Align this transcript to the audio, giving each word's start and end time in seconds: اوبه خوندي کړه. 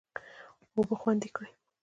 اوبه 0.75 0.95
خوندي 1.01 1.29
کړه. 1.35 1.47